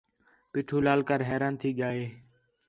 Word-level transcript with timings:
پیٹھو 0.51 0.77
لال 0.85 0.99
کر 1.07 1.19
حیران 1.29 1.53
تھی 1.59 1.69
ڳِیا 1.77 1.89
ہِے 1.97 2.07